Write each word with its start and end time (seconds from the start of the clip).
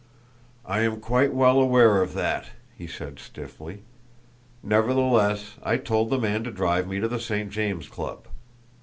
"I 0.65 0.79
am 0.79 0.99
quite 0.99 1.31
well 1.31 1.59
aware 1.59 2.01
of 2.01 2.15
that," 2.15 2.45
he 2.75 2.87
said 2.87 3.19
stiffly. 3.19 3.83
"Nevertheless 4.63 5.57
I 5.61 5.77
told 5.77 6.09
the 6.09 6.17
man 6.17 6.43
to 6.45 6.49
drive 6.49 6.87
me 6.87 6.99
to 6.99 7.07
the 7.07 7.19
St. 7.19 7.51
James 7.51 7.87
Club. 7.87 8.27